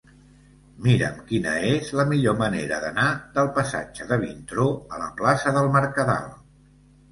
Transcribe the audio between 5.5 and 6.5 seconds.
del Mercadal.